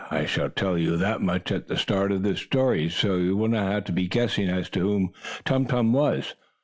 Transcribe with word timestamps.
I 0.09 0.25
shall 0.25 0.49
tell 0.49 0.79
you 0.79 0.97
that 0.97 1.21
much 1.21 1.51
at 1.51 1.67
the 1.67 1.77
start 1.77 2.11
of 2.11 2.23
this 2.23 2.39
story, 2.39 2.89
so 2.89 3.17
you 3.17 3.37
will 3.37 3.49
not 3.49 3.71
have 3.71 3.83
to 3.83 3.91
be 3.91 4.07
guessing 4.07 4.49
as 4.49 4.67
to 4.71 4.79
who 4.79 5.13
Tum 5.45 5.67
Tum 5.67 5.93
was. 5.93 6.33